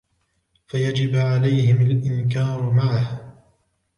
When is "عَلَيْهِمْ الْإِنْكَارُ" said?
1.15-2.69